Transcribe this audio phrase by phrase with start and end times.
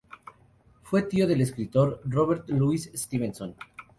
[0.81, 3.53] Fue tío del escritor Robert Louis Stevenson.